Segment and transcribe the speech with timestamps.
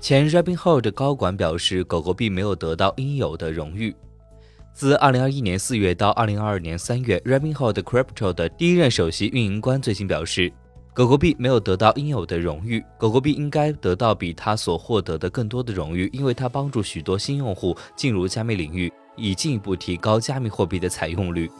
[0.00, 3.94] 前 Robinhood 高管表示，狗狗币没有得到应有的荣誉。
[4.72, 10.50] 自2021年4月到2022年3月，Robinhood Crypto 的第一任首席运营官最新表示，
[10.94, 21.50] 狗狗币没有得到应有的荣誉，狗狗币应该得到比它所获得的更多的荣誉，因为它帮助许多新用户进入加密领域，以进一步提高加密货币的采用率。